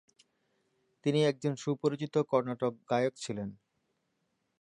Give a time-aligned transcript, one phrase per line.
[1.05, 3.49] তিনি একজন সুপরিচিত কর্ণাটক গায়ক ছিলেন।